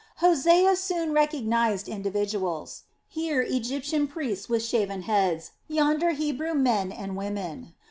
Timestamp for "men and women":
6.55-7.75